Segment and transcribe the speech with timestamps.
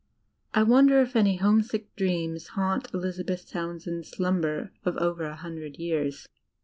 [0.55, 6.27] I wonder if any homesick dreams haunt Elizabeth Townsend's slumber of over a hundred years!